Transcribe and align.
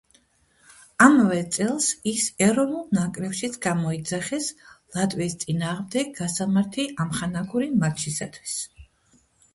ამავე 1.07 1.41
წელს 1.57 1.89
ის 2.11 2.23
ეროვნულ 2.45 2.87
ნაკრებშიც 2.99 3.59
გამოიძახეს 3.67 4.47
ლატვიის 4.97 5.37
წინააღმდეგ 5.45 6.11
გასამართი 6.23 6.87
ამხანაგური 7.07 7.69
მატჩისათვის. 7.85 8.57